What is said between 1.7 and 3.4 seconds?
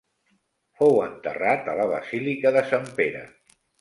a la Basílica de Sant Pere.